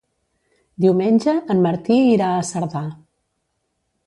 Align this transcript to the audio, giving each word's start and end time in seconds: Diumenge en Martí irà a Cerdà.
Diumenge 0.85 1.35
en 1.55 1.61
Martí 1.67 1.99
irà 2.15 2.31
a 2.39 2.43
Cerdà. 2.49 2.83